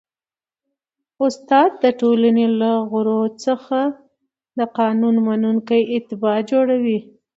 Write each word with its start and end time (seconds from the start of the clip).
استاد 1.25 1.69
د 1.83 1.85
ټولني 1.99 2.47
له 2.61 2.71
غړو 2.91 3.21
څخه 3.45 3.79
د 4.57 4.59
قانون 4.77 5.15
منونکي 5.27 5.81
اتباع 5.97 6.37
جوړوي. 6.51 6.99